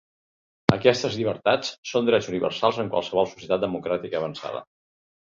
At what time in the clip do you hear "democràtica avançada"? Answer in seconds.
3.67-4.65